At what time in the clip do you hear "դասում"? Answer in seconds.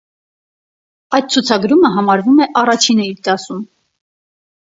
3.29-3.59